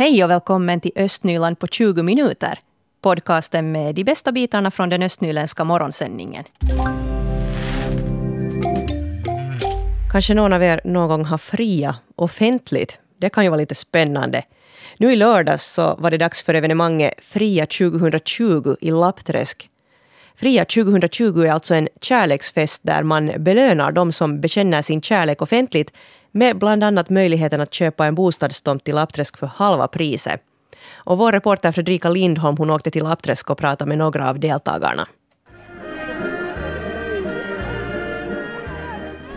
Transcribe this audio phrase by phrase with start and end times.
[0.00, 2.58] Hej och välkommen till Östnyland på 20 minuter.
[3.00, 6.44] Podcasten med de bästa bitarna från den östnyländska morgonsändningen.
[10.12, 13.00] Kanske någon av er någon gång har fria offentligt.
[13.18, 14.42] Det kan ju vara lite spännande.
[14.96, 19.70] Nu i lördags så var det dags för evenemanget Fria 2020 i Lappträsk.
[20.36, 25.92] Fria 2020 är alltså en kärleksfest där man belönar de som bekänner sin kärlek offentligt
[26.32, 30.40] med bland annat möjligheten att köpa en bostadstomt i Lappträsk för halva priset.
[30.94, 35.08] Och vår reporter Fredrika Lindholm hon åkte till Lappträsk och pratade med några av deltagarna.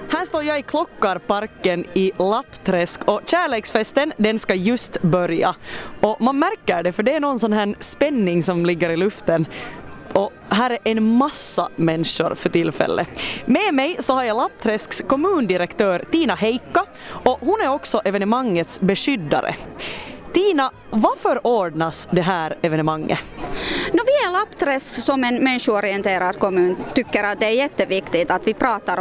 [0.09, 5.55] Här står jag i Klockarparken i Lappträsk och kärleksfesten den ska just börja.
[6.01, 9.45] Och man märker det för det är någon sån här spänning som ligger i luften.
[10.13, 13.07] Och här är en massa människor för tillfället.
[13.45, 19.55] Med mig så har jag Lappträsks kommundirektör Tina Heikka och hon är också evenemangets beskyddare.
[20.33, 23.19] Tina, varför ordnas det här evenemanget?
[23.91, 28.53] No, vi är Lappträsk som en människoorienterad kommun tycker att det är jätteviktigt att vi
[28.53, 28.99] pratar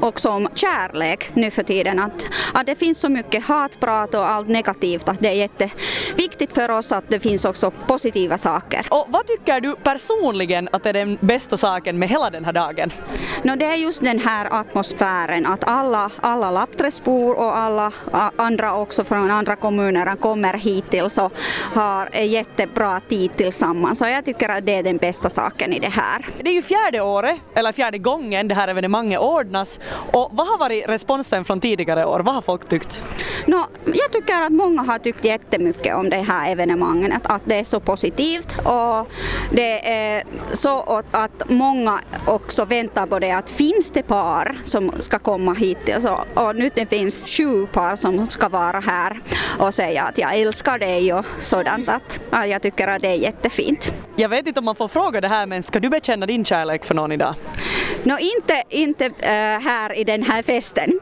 [0.00, 1.98] också om kärlek nu för tiden.
[1.98, 6.70] Att, att det finns så mycket hatprat och allt negativt att det är jätteviktigt för
[6.70, 8.86] oss att det finns också positiva saker.
[8.90, 12.92] Och vad tycker du personligen att är den bästa saken med hela den här dagen?
[13.42, 17.92] No, det är just den här atmosfären att alla, alla Lappträskbor och alla
[18.36, 21.32] andra också från andra kommuner kommer hittills och
[21.74, 23.98] har jättebra tid tillsammans.
[23.98, 26.26] Så jag tycker att det är den bästa saken i det här.
[26.38, 29.80] Det är ju fjärde året, eller fjärde gången det här evenemanget ordnas.
[30.12, 32.20] Och vad har varit responsen från tidigare år?
[32.20, 33.00] Vad har folk tyckt?
[33.46, 37.58] No, jag tycker att många har tyckt jättemycket om det här evenemanget, att, att det
[37.58, 39.08] är så positivt och
[39.50, 45.18] det är så att många också väntar på det att finns det par som ska
[45.18, 49.20] komma hit och, och nu det finns sju par som ska vara här
[49.58, 53.14] och säga att jag älskar dig och sådant att, att jag tycker att det är
[53.14, 53.94] jättefint.
[54.16, 56.84] Jag vet inte om man får fråga det här men ska du bekänna din kärlek
[56.84, 57.34] för någon idag?
[58.02, 61.00] No, inte, inte uh, här i den här festen.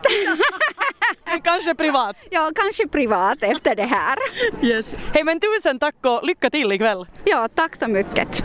[1.44, 2.16] kanske privat?
[2.30, 4.16] Ja, kanske privat efter det här.
[4.62, 4.96] Yes.
[5.14, 7.06] Hej men tusen tack och lycka till ikväll.
[7.24, 8.44] Ja, tack så mycket.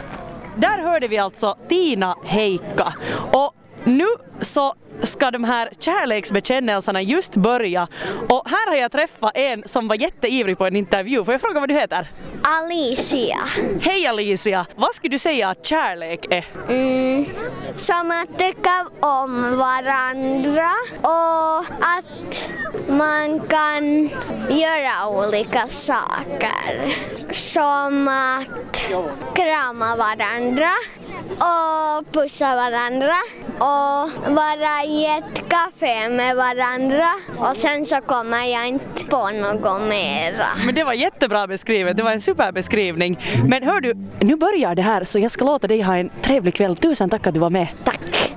[0.56, 2.94] Där hörde vi alltså Tina Heikka.
[3.32, 3.54] Och
[3.88, 4.08] nu
[4.40, 7.88] så ska de här kärleksbekännelserna just börja
[8.30, 11.24] och här har jag träffat en som var jätteivrig på en intervju.
[11.24, 12.12] Får jag fråga vad du heter?
[12.44, 13.38] Alicia.
[13.82, 14.66] Hej Alicia!
[14.76, 16.46] Vad skulle du säga att kärlek är?
[16.70, 17.26] Mm,
[17.78, 20.72] som att tycka om varandra
[21.02, 22.50] och att
[22.90, 24.10] man kan
[24.50, 26.96] göra olika saker.
[27.34, 28.78] Som att
[29.36, 30.72] krama varandra
[31.32, 33.16] och pussa varandra
[33.54, 39.82] och vara i ett café med varandra och sen så kommer jag inte på något
[39.82, 40.48] mera.
[40.66, 43.20] Men det var jättebra beskrivet, det var en superbeskrivning.
[43.46, 46.54] Men hör du, nu börjar det här så jag ska låta dig ha en trevlig
[46.56, 46.78] kväll.
[46.78, 47.68] Tusen tack att du var med.
[47.84, 48.34] Tack!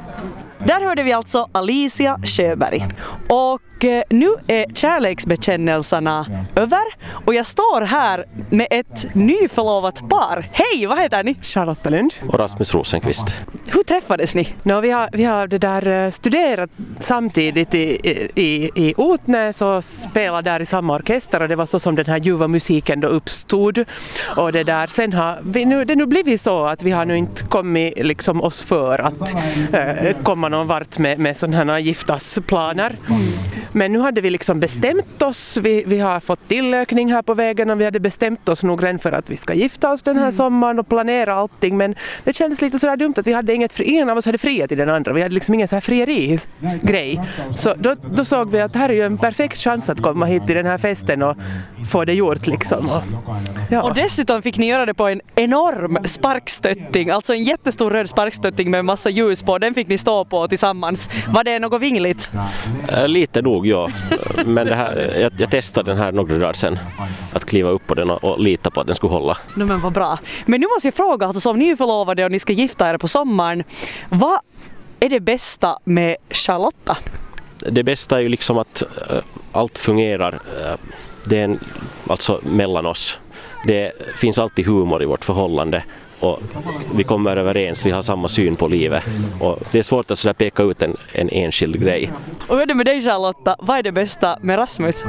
[0.59, 2.87] Där hörde vi alltså Alicia Sjöberg.
[3.29, 6.27] Och eh, nu är kärleksbekännelserna
[6.57, 6.83] över
[7.25, 10.49] och jag står här med ett nyförlovat par.
[10.53, 11.37] Hej, vad heter ni?
[11.43, 12.15] Charlotta Lund.
[12.29, 13.35] Och Rasmus Rosenqvist.
[13.73, 14.55] Hur träffades ni?
[14.63, 16.71] No, vi, har, vi har det där eh, studerat
[17.01, 17.99] samtidigt i,
[18.35, 22.07] i, i Otnäs och spelat där i samma orkester och det var så som den
[22.07, 23.85] här ljuva musiken då uppstod.
[24.37, 27.17] Och det där, sen har vi nu, det nu blivit så att vi har nu
[27.17, 29.35] inte kommit liksom oss för att
[29.75, 32.97] äh, komma någon vart med, med sådana här giftasplaner.
[33.73, 37.71] Men nu hade vi liksom bestämt oss, vi, vi har fått tillökning här på vägen
[37.71, 40.23] och vi hade bestämt oss nog redan för att vi ska gifta oss den här
[40.23, 40.33] mm.
[40.33, 41.95] sommaren och planera allting men
[42.25, 44.75] det kändes lite sådär dumt att vi hade inget, ingen av oss hade friat i
[44.75, 47.21] den andra, vi hade liksom ingen så här frieri-grej.
[47.57, 50.47] Så då, då såg vi att här är ju en perfekt chans att komma hit
[50.47, 51.37] till den här festen och
[51.91, 52.79] få det gjort liksom.
[52.79, 53.03] Och,
[53.71, 53.83] ja.
[53.83, 58.71] och dessutom fick ni göra det på en enorm sparkstötting, alltså en jättestor röd sparkstötting
[58.71, 61.11] med en massa ljus på, den fick ni stå på tillsammans.
[61.29, 62.31] Var det något vingligt?
[62.89, 63.91] Äh, lite nog ja,
[64.47, 66.79] men det här, jag, jag testade den här några dagar sedan,
[67.33, 69.39] att kliva upp på den och, och lita på att den skulle hålla.
[69.55, 70.19] No, men vad bra.
[70.47, 73.65] Men nu måste jag fråga, alltså, som nyförlovade och ni ska gifta er på sommaren,
[74.09, 74.41] vad
[75.01, 76.99] är det bästa med Charlotta?
[77.59, 79.17] Det bästa är ju liksom att äh,
[79.53, 80.33] allt fungerar.
[80.35, 80.75] Äh,
[81.25, 81.59] det är en,
[82.07, 83.21] alltså mellan oss.
[83.67, 85.85] Det finns alltid humor i vårt förhållande
[86.21, 86.39] och
[86.97, 89.05] vi kommer överens, vi har samma syn på livet.
[89.41, 92.11] Och det är svårt att sådär peka ut en, en enskild grej.
[92.49, 95.05] Och hur är det med dig Charlotta, vad är det bästa med Rasmus?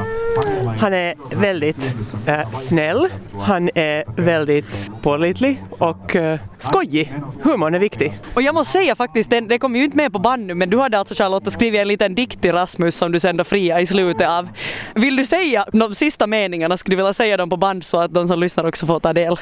[0.80, 1.94] Han är väldigt
[2.28, 3.08] eh, snäll,
[3.42, 7.14] han är väldigt pålitlig och eh, skojig.
[7.44, 8.18] Humorn är viktig.
[8.34, 10.70] Och jag måste säga faktiskt, det, det kom ju inte med på band nu, men
[10.70, 13.82] du hade alltså Charlotta skrivit en liten dikt till Rasmus som du sen då fria
[13.82, 14.50] i slutet av.
[14.96, 18.14] Vill du säga de sista meningarna, skulle du vilja säga dem på band så att
[18.14, 19.38] de som lyssnar också får ta del?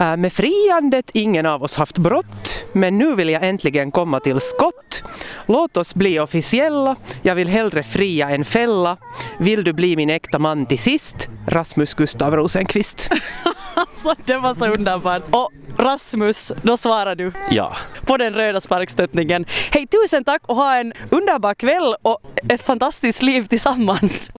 [0.00, 4.40] Äh, med friandet ingen av oss haft brott, men nu vill jag äntligen komma till
[4.40, 5.02] skott.
[5.46, 8.96] Låt oss bli officiella, jag vill hellre fria än fälla.
[9.38, 11.28] Vill du bli min äkta man till sist?
[11.48, 13.08] Rasmus Gustav Rosenqvist.
[13.76, 15.22] alltså det var så underbart.
[15.30, 17.76] Och Rasmus, då svarar du Ja.
[18.06, 19.44] på den röda sparkstöttningen.
[19.70, 24.30] Hej, tusen tack och ha en underbar kväll och ett fantastiskt liv tillsammans.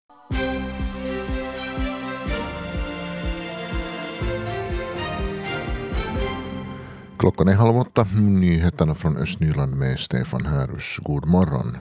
[7.22, 8.06] Klockan är halv åtta.
[8.14, 10.98] Nyheterna från Östnyland med Stefan Härus.
[10.98, 11.78] God morgon.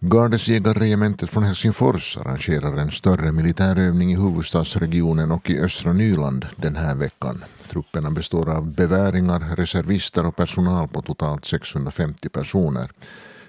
[0.00, 6.94] Gardesjägarregementet från Helsingfors arrangerar en större militärövning i huvudstadsregionen och i östra Nyland den här
[6.94, 7.44] veckan.
[7.70, 12.90] Trupperna består av beväringar, reservister och personal på totalt 650 personer.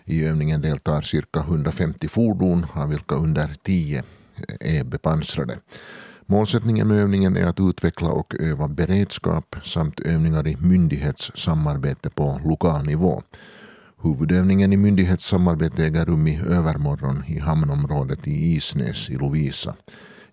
[0.05, 4.03] I övningen deltar cirka 150 fordon, av vilka under 10
[4.59, 5.57] är bepansrade.
[6.31, 12.85] Målsättningen med övningen är att utveckla och öva beredskap samt övningar i myndighetssamarbete på lokal
[12.85, 13.21] nivå.
[14.01, 19.75] Huvudövningen i myndighetssamarbete äger rum i övermorgon i hamnområdet i Isnäs i Lovisa.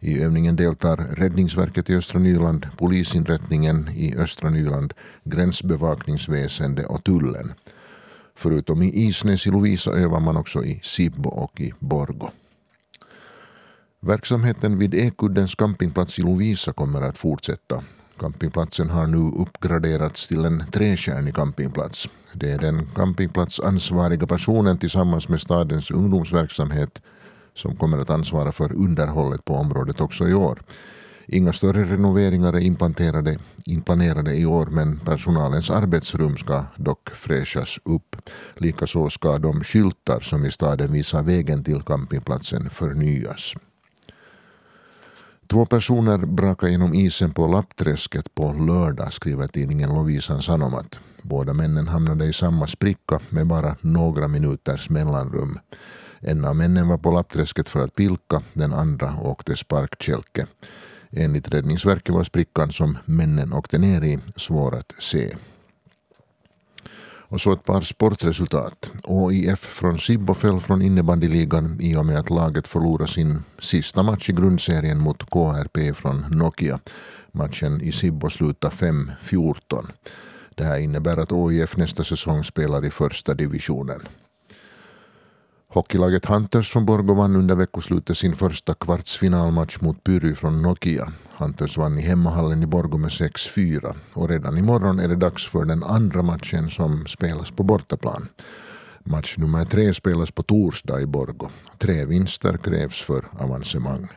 [0.01, 7.53] I övningen deltar Räddningsverket i östra Nyland, Polisinrättningen i östra Nyland, Gränsbevakningsväsende och Tullen.
[8.37, 12.31] Förutom i Isnäs i Lovisa övar man också i Sibbo och i Borgo.
[14.01, 17.85] Verksamheten vid Ekuddens campingplats i Lovisa kommer att fortsätta.
[18.19, 22.09] Campingplatsen har nu uppgraderats till en trestjärnig campingplats.
[22.33, 27.03] Det är den campingplatsansvariga personen tillsammans med stadens ungdomsverksamhet
[27.55, 30.63] som kommer att ansvara för underhållet på området också i år.
[31.27, 38.17] Inga större renoveringar är implanterade, inplanerade i år men personalens arbetsrum ska dock fräschas upp.
[38.57, 43.55] Likaså ska de skyltar som i staden visar vägen till campingplatsen förnyas.
[45.51, 50.99] Två personer brakade genom isen på Lappträsket på lördag, skriver tidningen Lovisan Sanomat.
[51.23, 55.59] Båda männen hamnade i samma spricka med bara några minuters mellanrum.
[56.21, 60.47] En av männen var på Lappträsket för att pilka, den andra åkte sparkkälke.
[61.11, 65.37] Enligt Räddningsverket var sprickan som männen åkte ner i svår att se.
[67.31, 68.91] Och så ett par sportresultat.
[69.05, 74.31] OIF från Sibbo föll från innebandyligan i och med att laget förlorade sin sista match
[74.31, 76.81] i grundserien mot KRP från Nokia.
[77.33, 79.87] Matchen i Sibbo slutade 5-14.
[80.55, 84.01] Det här innebär att OIF nästa säsong spelar i första divisionen.
[85.79, 91.13] Hockeylaget Hunters från Borgå vann under veckoslutet sin första kvartsfinalmatch mot Pyry från Nokia.
[91.37, 95.65] Hunters vann i hemmahallen i Borgå med 6-4 och redan imorgon är det dags för
[95.65, 98.29] den andra matchen som spelas på bortaplan.
[99.05, 101.51] Match nummer tre spelas på torsdag i Borgå.
[101.79, 104.09] Tre vinster krävs för avancemang.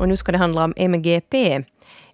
[0.00, 1.64] Och nu ska det handla om MGP.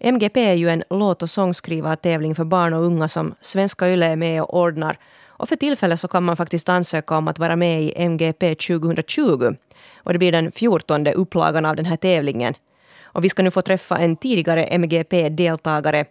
[0.01, 4.17] MGP är ju en låt och sångskrivartävling för barn och unga som Svenska Yle är
[4.17, 4.99] med och ordnar.
[5.39, 9.55] Och för tillfället så kan man faktiskt ansöka om att vara med i MGP 2020.
[9.97, 12.55] Och det blir den fjortonde upplagan av den här tävlingen.
[13.17, 16.05] Och vi ska nu få träffa en tidigare MGP-deltagare.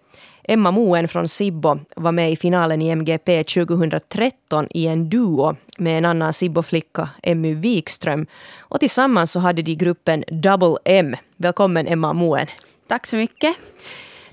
[0.44, 5.98] Emma Moen från Sibbo var med i finalen i MGP 2013 i en duo med
[5.98, 8.27] en annan Sibbo-flicka, Emmy Wikström.
[8.60, 11.15] Och tillsammans så hade de gruppen Double M.
[11.38, 12.48] Välkommen Emma Moen.
[12.88, 13.55] Tack så mycket.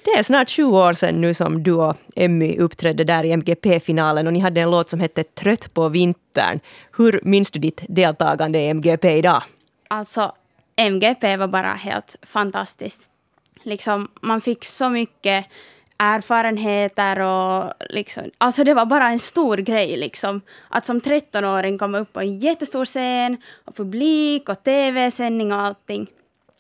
[0.05, 4.27] Det är snart 20 år sedan nu som du och Emmy uppträdde där i MGP-finalen
[4.27, 6.61] och ni hade en låt som hette Trött på vintern.
[6.97, 9.43] Hur minns du ditt deltagande i MGP idag?
[9.89, 10.33] Alltså,
[10.77, 13.11] MGP var bara helt fantastiskt.
[13.63, 15.47] Liksom, man fick så mycket
[15.97, 20.41] erfarenheter och liksom, alltså det var bara en stor grej liksom.
[20.69, 26.07] Att som 13-åring komma upp på en jättestor scen och publik och tv-sändning och allting.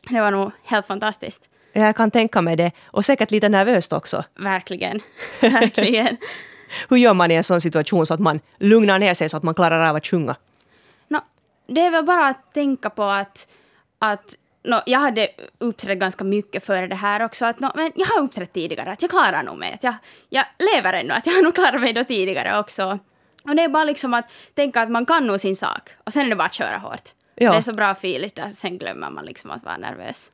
[0.09, 1.49] Det var nog helt fantastiskt.
[1.73, 2.73] Jag kan tänka mig det.
[2.85, 4.25] Och säkert lite nervöst också.
[4.35, 5.01] Verkligen.
[5.41, 6.17] Verkligen.
[6.89, 9.43] Hur gör man i en sån situation så att man lugnar ner sig så att
[9.43, 10.37] man klarar av att sjunga?
[11.09, 11.19] No,
[11.67, 13.47] det är väl bara att tänka på att,
[13.99, 17.47] att no, jag hade uppträtt ganska mycket före det här också.
[17.47, 19.73] Att, no, men jag har uppträtt tidigare, att jag klarar nog mig.
[19.73, 19.95] Att jag,
[20.29, 22.99] jag lever ännu, att jag har nog klarat mig då tidigare också.
[23.45, 25.91] Och det är bara liksom att tänka att man kan nog sin sak.
[26.05, 27.09] Och sen är det bara att köra hårt.
[27.35, 27.51] Ja.
[27.51, 30.31] Det är så bra feeling där, sen glömmer man liksom att vara nervös.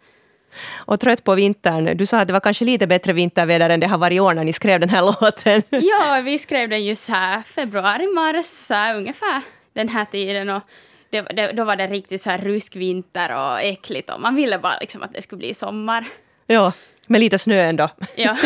[0.76, 1.96] Och trött på vintern.
[1.96, 4.34] Du sa att det var kanske lite bättre vinterväder än det har varit i år
[4.34, 5.62] när ni skrev den här låten.
[5.70, 10.50] Ja, vi skrev den just här februari, mars, ungefär den här tiden.
[10.50, 10.62] Och
[11.10, 14.78] det, det, då var det riktigt så här ruskvinter och äckligt och man ville bara
[14.80, 16.06] liksom att det skulle bli sommar.
[16.46, 16.72] Ja,
[17.06, 17.88] med lite snö ändå.
[18.16, 18.36] Ja.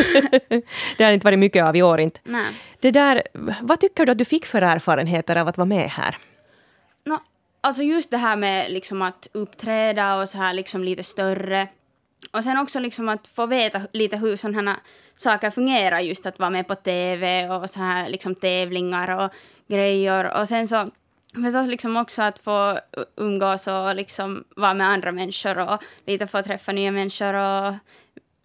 [0.96, 2.20] det har inte varit mycket av i år inte.
[2.24, 2.46] Nej.
[2.80, 3.22] Det där,
[3.60, 6.16] vad tycker du att du fick för erfarenheter av att vara med här?
[7.04, 7.18] No,
[7.60, 11.68] alltså just det här med liksom att uppträda och så här liksom lite större.
[12.30, 14.80] Och sen också liksom att få veta lite hur sådana
[15.16, 19.32] saker fungerar, just att vara med på TV och så här liksom tävlingar och
[19.68, 20.40] grejer.
[20.40, 20.90] Och sen så
[21.34, 22.78] förstås liksom också att få
[23.16, 27.74] umgås och liksom vara med andra människor och lite få träffa nya människor och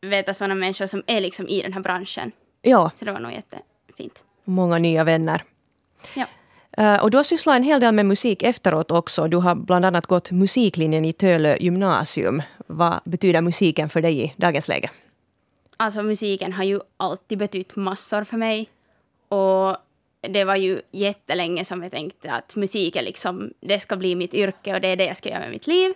[0.01, 2.31] veta sådana människor som är liksom i den här branschen.
[2.61, 2.91] Ja.
[2.95, 4.25] Så det var nog jättefint.
[4.43, 5.43] Många nya vänner.
[6.15, 6.25] Ja.
[6.77, 9.27] Eh, och du har sysslat en hel del med musik efteråt också.
[9.27, 12.41] Du har bland annat gått musiklinjen i Tölö gymnasium.
[12.67, 14.89] Vad betyder musiken för dig i dagens läge?
[15.77, 18.69] Alltså musiken har ju alltid betytt massor för mig.
[19.29, 19.77] Och
[20.21, 24.73] det var ju jättelänge som jag tänkte att musiken liksom, det ska bli mitt yrke
[24.73, 25.93] och det är det jag ska göra med mitt liv.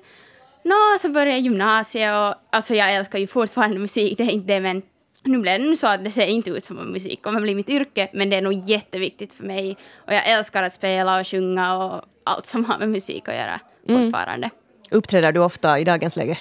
[0.63, 4.53] Nå, så började jag gymnasiet och alltså jag älskar ju fortfarande musik, det är inte
[4.53, 4.81] det, men
[5.23, 7.55] nu blev det nu så att det ser inte ut som att musik kommer bli
[7.55, 9.77] mitt yrke, men det är nog jätteviktigt för mig.
[9.95, 13.59] Och jag älskar att spela och sjunga och allt som har med musik att göra
[13.87, 14.03] mm.
[14.03, 14.49] fortfarande.
[14.91, 16.37] Uppträder du ofta i dagens läge?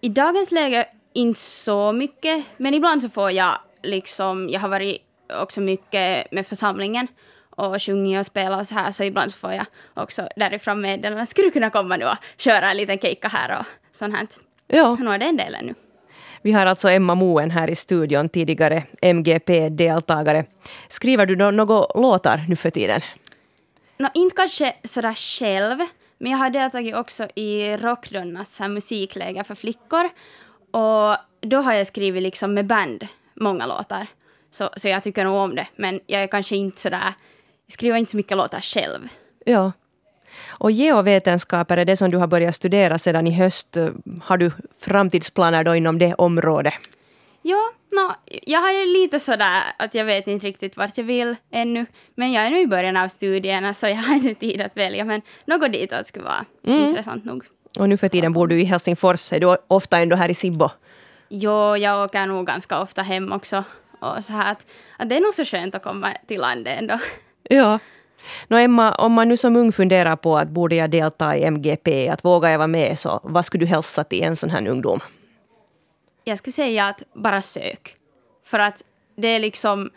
[0.00, 5.02] I dagens läge inte så mycket, men ibland så får jag liksom, jag har varit
[5.40, 7.08] också mycket med församlingen
[7.50, 11.26] och sjungit och spelat och så här, så ibland så får jag också därifrån meddelanden,
[11.26, 14.26] skulle du kunna komma nu och köra en liten keikka här och sånt här.
[14.66, 14.96] Ja.
[15.00, 15.74] Nu är det en del ännu.
[16.42, 20.44] Vi har alltså Emma Moen här i studion, tidigare MGP-deltagare.
[20.88, 23.00] Skriver du några låtar nu för tiden?
[23.98, 25.78] No, inte kanske sådär själv,
[26.18, 30.08] men jag har deltagit också i Rockdonnas musikläger för flickor.
[30.70, 34.06] Och då har jag skrivit liksom med band många låtar.
[34.50, 37.14] Så, så jag tycker nog om det, men jag är kanske inte sådär...
[37.66, 39.08] Jag skriver inte så mycket låtar själv.
[39.44, 39.72] Ja.
[40.48, 43.76] Och geovetenskaper är det som du har börjat studera sedan i höst.
[44.22, 44.50] Har du
[44.80, 46.74] framtidsplaner då inom det området?
[47.42, 51.36] Ja, no, jag har ju lite sådär att jag vet inte riktigt vart jag vill
[51.50, 51.86] ännu.
[52.14, 55.04] Men jag är nu i början av studierna så jag har inte tid att välja.
[55.04, 56.84] Men något ditåt skulle vara mm.
[56.84, 57.44] intressant nog.
[57.78, 59.32] Och nu för tiden bor du i Helsingfors.
[59.32, 60.68] Är du ofta ändå här i Sibbo?
[61.28, 63.64] Jo, jag åker nog ganska ofta hem också.
[64.00, 64.66] Och så här att,
[64.98, 66.98] att det är nog så skönt att komma till landet ändå.
[67.42, 67.78] Ja.
[68.48, 72.08] Nå Emma, om man nu som ung funderar på att borde jag delta i MGP,
[72.08, 75.00] att våga jag vara med, så vad skulle du hälsa till en sån här ungdom?
[76.24, 77.96] Jag skulle säga att bara sök.
[78.44, 78.82] För att
[79.16, 79.90] det är liksom...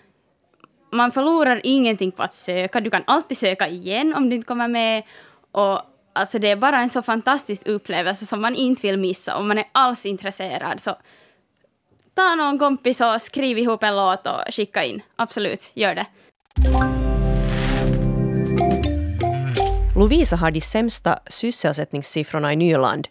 [0.92, 2.80] Man förlorar ingenting på att söka.
[2.80, 5.04] Du kan alltid söka igen om du inte kommer med.
[5.52, 5.82] Och
[6.14, 9.38] alltså det är bara en så fantastisk upplevelse som man inte vill missa.
[9.38, 10.96] Om man är alls intresserad så
[12.14, 15.02] ta någon kompis och skriv ihop en låt och skicka in.
[15.16, 16.06] Absolut, gör det.
[20.00, 23.08] Lovisa har de sämsta sysselsättningssiffrorna i Nyland.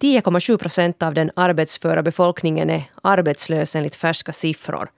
[0.00, 4.88] 10,7 procent av den arbetsföra befolkningen är arbetslös enligt färska siffror.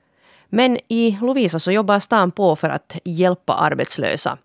[0.49, 4.39] Men i Lovisa så jobbar stan på för att hjälpa arbetslösa.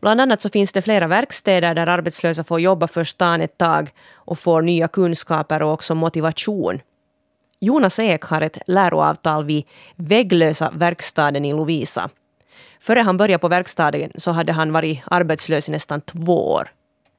[0.00, 3.90] Bland annat så finns det flera verkstäder där arbetslösa får jobba för stan ett tag
[4.14, 6.80] och får nya kunskaper och också motivation.
[7.60, 9.64] Jonas Ek har ett läroavtal vid
[9.96, 12.10] Vägglösa verkstaden i Lovisa.
[12.86, 16.68] Före han började på verkstaden så hade han varit arbetslös i nästan två år.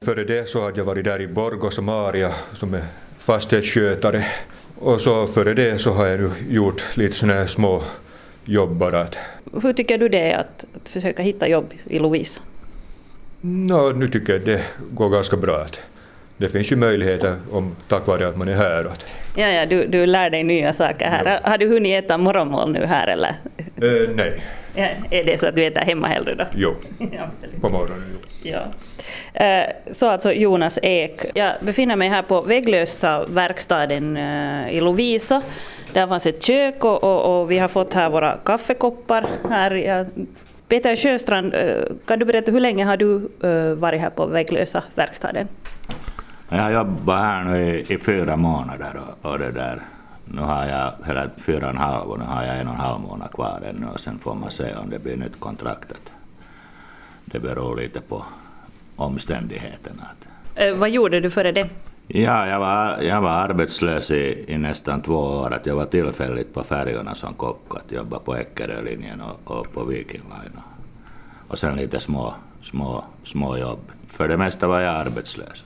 [0.04, 2.84] Före det så hade jag varit där i Borgos och Maria som är
[3.18, 4.26] fastighetsskötare.
[4.78, 7.82] Och så före det så har jag nu gjort lite sådana här små
[8.44, 9.06] jobb bara.
[9.62, 12.40] Hur tycker du det är att, att försöka hitta jobb i Lovisa?
[13.40, 15.66] No, nu tycker jag det går ganska bra.
[16.38, 18.90] Det finns ju möjligheter om, tack vare att man är här.
[19.36, 21.24] Ja, ja du, du lär dig nya saker här.
[21.24, 21.50] Ja.
[21.50, 23.34] Har du hunnit äta morgonmål nu här eller?
[23.82, 24.40] Uh, nej.
[24.74, 26.44] Ja, är det så att du äter hemma hellre då?
[26.54, 26.74] Jo,
[27.18, 27.60] Absolut.
[27.60, 28.04] på morgonen.
[28.42, 28.52] Jo.
[28.52, 29.66] Ja.
[29.66, 31.24] Uh, så alltså Jonas Ek.
[31.34, 35.42] Jag befinner mig här på Vägglösa verkstaden uh, i Lovisa.
[35.92, 39.26] Där fanns ett kök och, och, och, vi har fått här våra kaffekoppar.
[39.50, 40.06] Här.
[40.68, 41.54] Peter Sjöstrand,
[42.06, 43.28] kan du berätta hur länge har du
[43.74, 45.48] varit här på Vägglösa verkstaden?
[46.48, 49.80] Jag jobbat här nu i, i fyra månader och, och, det där.
[50.24, 52.80] Nu har jag hela fyra och en halv och nu har jag en och en
[52.80, 55.92] halv månad kvar ännu och sen får man se om det blir nytt kontrakt.
[57.24, 58.24] Det beror lite på
[58.96, 60.02] omständigheterna.
[60.54, 61.68] Eh, vad gjorde du före det?
[62.06, 65.54] Ja, jag var, jag var arbetslös i, i nästan två år.
[65.54, 69.84] Att jag var tillfälligt på färjorna som kock, att jobba på Eckerölinjen och, och på
[69.84, 70.52] Viking Line.
[70.56, 73.80] Och, och sen lite små, små, små jobb.
[74.08, 75.64] För det mesta var jag arbetslös.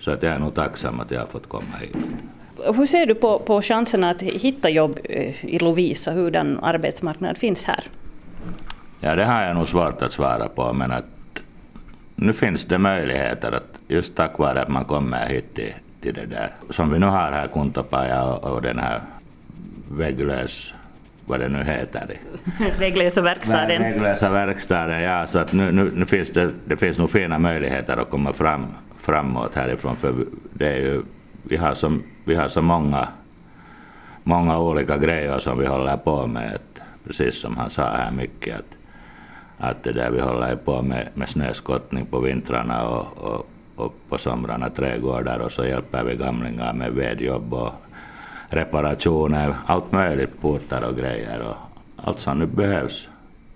[0.00, 1.96] Så att jag är nog tacksam att jag har fått komma hit.
[2.76, 6.12] Hur ser du på, på chanserna att hitta jobb eh, i Lovisa?
[6.12, 7.84] Hurdan arbetsmarknad finns här?
[9.00, 11.04] Ja, det har jag nog svårt att svara på, men att
[12.16, 16.26] nu finns det möjligheter att just tack vare att man kommer hit till, till det
[16.26, 19.00] där som vi nu har här Kuntapaja och, och den här
[19.90, 20.74] vägglös
[21.30, 22.16] vad det nu heter.
[22.78, 23.82] Vägglösa verkstaden.
[23.82, 25.26] Vägglösa verkstaden, ja.
[25.26, 28.66] Så att nu, nu, nu, finns det, det finns nog fina möjligheter att komma fram,
[29.00, 29.96] framåt härifrån.
[29.96, 30.14] För
[30.52, 31.02] det är ju,
[31.42, 33.08] vi, har så, vi har så många,
[34.22, 36.54] många olika grejer som vi håller på med.
[36.54, 38.56] Att, precis som han sa här mycket.
[38.58, 38.76] Att,
[39.58, 44.18] att det där vi håller på med, med snöskottning på vintrarna och, och, och på
[44.18, 47.72] somrarna trädgårdar och så hjälper vi gamlingar med vedjobb och
[48.50, 51.56] reparationer, allt möjligt, portar och grejer och
[51.96, 53.08] allt som nu behövs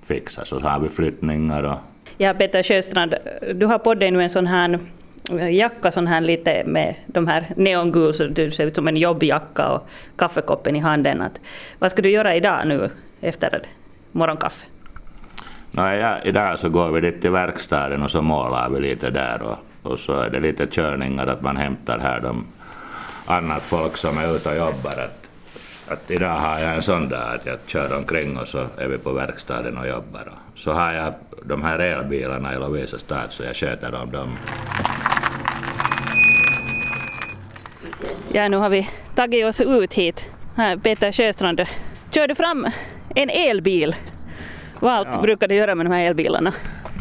[0.02, 0.52] fixas.
[0.52, 1.78] Och så har vi flyttningar och...
[2.18, 3.14] Ja, Peter Sjöstrand,
[3.54, 4.78] du har på dig nu en sån här
[5.50, 9.68] jacka sån här lite med de här neongul, så du ser ut som en jobbjacka
[9.68, 11.22] och kaffekoppen i handen.
[11.22, 11.40] Att,
[11.78, 13.62] vad ska du göra idag nu efter
[14.12, 14.66] morgonkaffe?
[15.70, 19.42] No, ja, idag så går vi dit till verkstaden och så målar vi lite där
[19.42, 22.46] och, och så är det lite körningar att man hämtar här de
[23.26, 24.92] annat folk som är ute och jobbar.
[24.92, 25.26] Att,
[25.92, 28.98] att idag har jag en sån dag att jag kör omkring och så är vi
[28.98, 30.32] på verkstaden och jobbar.
[30.56, 31.14] Så har jag
[31.44, 34.38] de här elbilarna i Lovisa stad så jag sköter om dem.
[38.32, 40.24] Ja, nu har vi tagit oss ut hit.
[40.56, 41.60] Här, Peter Sjöstrand,
[42.10, 42.66] kör du fram
[43.14, 43.94] en elbil?
[44.80, 45.22] Vad allt ja.
[45.22, 46.52] brukar du göra med de här elbilarna?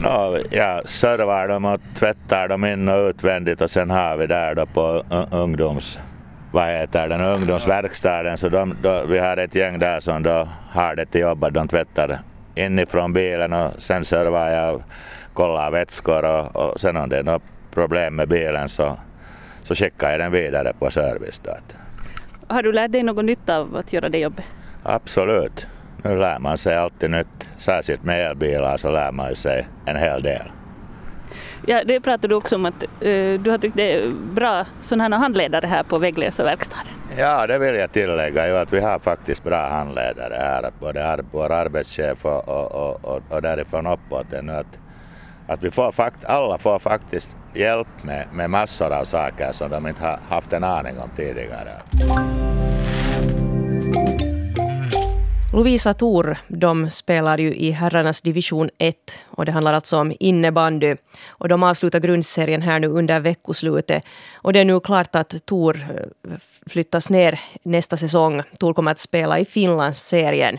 [0.03, 4.55] No, jag servar dem och tvättar dem in och utvändigt och sen har vi där
[4.55, 5.99] då på ungdoms
[6.53, 10.95] vad heter den, ungdomsverkstaden, så de, då, vi har ett gäng där som då har
[10.95, 12.19] det till jobb de tvättar
[12.55, 14.81] inifrån bilen och sen servar jag och
[15.33, 17.41] kollar vätskor och, och sen om det är något
[17.71, 18.97] problem med bilen så,
[19.63, 21.39] så skickar jag den vidare på service.
[21.39, 21.51] Då.
[22.47, 24.45] Har du lärt dig något nytt av att göra det jobbet?
[24.83, 25.67] Absolut.
[26.03, 27.49] Nu lär man sig alltid nytt.
[27.57, 30.51] Särskilt med elbilar så lär man sig en hel del.
[31.67, 35.17] Ja, det pratade du också om att uh, du har tyckt det är bra sådana
[35.17, 36.93] handledare här på vägläsarverkstaden.
[37.17, 41.25] Ja, det vill jag tillägga ju att vi har faktiskt bra handledare här, både ar
[41.31, 44.51] vår arbetschef och, och, och, och därifrån uppåt ännu.
[44.53, 44.79] Att,
[45.47, 49.87] att vi får fakt alla får faktiskt hjälp med, med massor av saker som de
[49.87, 51.71] inte har haft en aning om tidigare.
[55.53, 60.95] Lovisa Thor, de spelar ju i herrarnas division 1 och det handlar alltså om innebandy.
[61.27, 64.03] Och de avslutar grundserien här nu under veckoslutet.
[64.33, 66.37] Och det är nu klart att Tor eh,
[66.67, 68.43] flyttas ner nästa säsong.
[68.59, 70.57] Tor kommer att spela i Finlandsserien.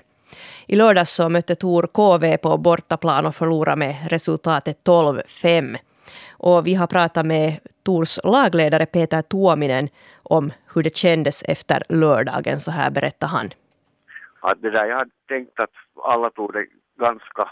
[0.67, 5.77] I lördags så mötte Tor KV på bortaplan och förlorade med resultatet 12-5.
[6.31, 9.89] Och vi har pratat med Tors lagledare Peter Tuominen
[10.23, 12.61] om hur det kändes efter lördagen.
[12.61, 13.51] Så här berättar han.
[14.47, 16.67] Att det där, jag hade tänkt att alla tog det
[16.99, 17.51] ganska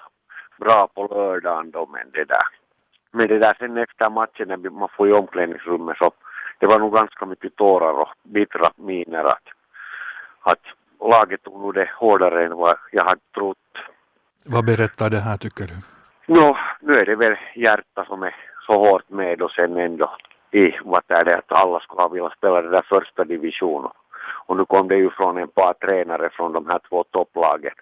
[0.58, 2.46] bra på lördagen då, men det där.
[3.10, 6.12] Men det där sen efter matchen när man får i omklädningsrummet så
[6.58, 9.48] det var nog ganska mycket tårar och bittra miner att,
[10.42, 10.64] att
[11.00, 13.72] laget tog nog det hårdare än vad jag hade trott.
[14.44, 15.74] Vad berättar det här tycker du?
[16.26, 18.34] Nå, nu är det väl hjärta som är
[18.66, 20.16] så hårt med och sen ändå
[20.50, 23.90] i vad är det att alla skulle ha velat spela det där första divisionen.
[24.46, 27.72] Och nu kom det ju från en par tränare från de här två topplagen.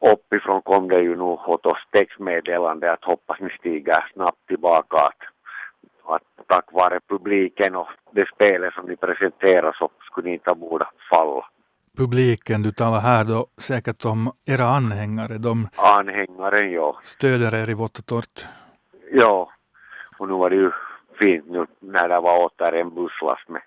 [0.00, 4.96] Uppifrån kom det ju nu åt oss textmeddelande att hoppas ni stiger snabbt tillbaka.
[4.96, 5.22] Att,
[6.04, 10.86] att tack vare publiken och det spelet som ni presenterar så skulle ni inte borde
[11.10, 11.44] falla.
[11.98, 15.38] Publiken, du talar här då säkert om era anhängare.
[15.38, 16.98] De Anhängaren, ja.
[17.02, 18.46] Stöder er i vått och torrt.
[19.12, 19.50] Ja,
[20.18, 20.70] och nu var det ju
[21.18, 23.62] fint nu när det var åter en busslast med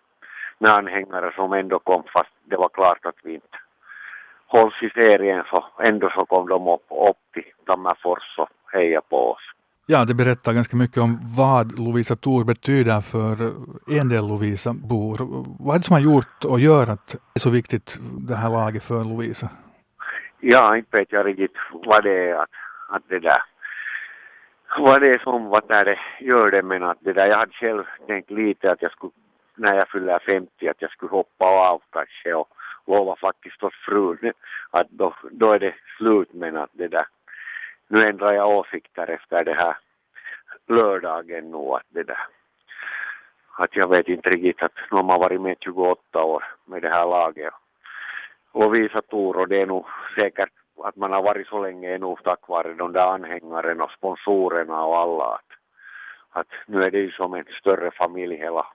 [0.59, 3.57] med anhängare som ändå kom fast det var klart att vi inte
[4.47, 9.31] hålls i serien så ändå så kom de upp, upp till Tammerfors och hejade på
[9.31, 9.41] oss.
[9.89, 13.33] Ja, det berättar ganska mycket om vad Lovisa Tor betyder för
[13.99, 15.17] en del Lovisa-bor.
[15.59, 18.49] Vad är det som har gjort och gör att det är så viktigt det här
[18.49, 19.49] laget för Lovisa?
[20.39, 22.49] Ja, inte vet jag riktigt vad det är att,
[22.89, 23.41] att det där
[24.79, 27.83] vad det är som vad det gör det men att det där jag hade själv
[28.07, 29.11] tänkt lite att jag skulle
[29.57, 32.49] när jag fyller 50 att jag skulle hoppa av kanske och
[32.85, 34.33] lova faktiskt åt frun.
[34.71, 37.07] Att då, då är det slut men att det där.
[37.87, 39.77] Nu ändrar jag åsikter efter det här
[40.67, 42.25] lördagen nu att det där.
[43.55, 46.89] Att jag vet inte riktigt att nu har man varit med 28 år med det
[46.89, 47.53] här laget.
[48.51, 50.49] Och visat tur och det är nog säkert
[50.83, 54.85] att man har varit så länge är nog tack vare de där anhängarna och sponsorerna
[54.85, 55.51] och alla att,
[56.29, 58.67] att nu är det ju som en större familj hela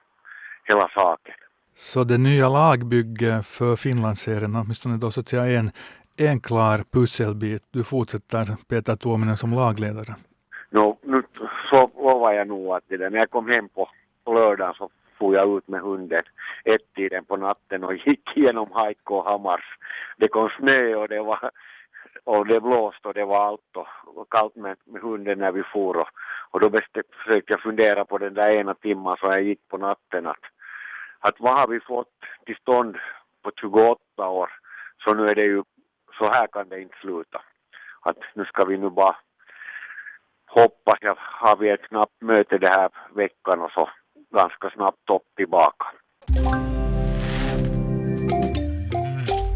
[0.68, 1.34] hela saken.
[1.74, 5.70] Så det nya lagbygget för Finlandsserien, åtminstone då så säga en,
[6.16, 7.62] en klar pusselbit.
[7.72, 10.14] Du fortsätter Peter Tuominen som lagledare.
[10.70, 11.22] No, nu
[11.70, 13.88] så lovar jag nog att det där, när jag kom hem på,
[14.24, 16.22] på lördagen så for jag ut med hunden
[16.64, 19.64] ett-tiden på natten och gick igenom Haikko och Hammars.
[20.18, 21.50] Det kom snö och det var
[22.24, 25.96] och det blåste och det var allt och kallt med, med hunden när vi for
[25.96, 26.08] och,
[26.50, 26.80] och då
[27.24, 30.44] försökte jag fundera på den där ena timman som jag gick på natten att,
[31.20, 32.96] att vad har vi fått till stånd
[33.42, 34.50] på 28 år
[35.04, 35.62] så nu är det ju
[36.18, 37.42] så här kan det inte sluta.
[38.00, 39.16] Att nu ska vi nu bara
[40.46, 43.90] hoppas jag har vi ett snabbt möte den här veckan och så
[44.30, 45.86] ganska snabbt upp tillbaka.